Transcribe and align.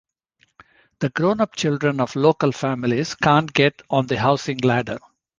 The 0.97 1.09
grown-up 1.09 1.55
children 1.55 1.99
of 2.01 2.15
local 2.15 2.51
families 2.51 3.13
can't 3.13 3.53
get 3.53 3.83
on 3.91 4.07
the 4.07 4.17
housing 4.17 4.57
ladder'. 4.57 4.97